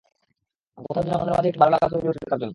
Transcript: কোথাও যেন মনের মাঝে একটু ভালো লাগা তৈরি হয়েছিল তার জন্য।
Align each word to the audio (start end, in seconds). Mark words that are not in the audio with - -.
কোথাও 0.77 1.03
যেন 1.03 1.15
মনের 1.15 1.35
মাঝে 1.35 1.49
একটু 1.49 1.59
ভালো 1.59 1.71
লাগা 1.73 1.87
তৈরি 1.91 2.05
হয়েছিল 2.07 2.25
তার 2.25 2.39
জন্য। 2.39 2.49